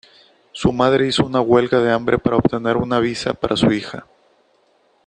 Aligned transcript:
Su 0.51 0.73
madre 0.73 1.05
hizo 1.05 1.23
una 1.27 1.41
huelga 1.41 1.79
de 1.79 1.91
hambre 1.91 2.17
para 2.17 2.37
obtener 2.37 2.75
una 2.75 2.99
visa 2.99 3.35
para 3.35 3.55
su 3.55 3.71
hija. 3.71 4.07